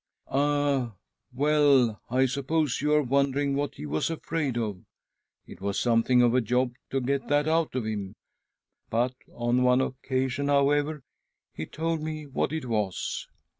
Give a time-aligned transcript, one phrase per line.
[0.27, 0.95] "Ah,
[1.31, 2.01] well!
[2.09, 4.83] I suppose you are wondering what he was afraid of.
[5.45, 8.15] It was something of a job to get that out of h im,
[8.89, 11.03] but on one occasion; however,
[11.53, 13.27] he: told me what it was.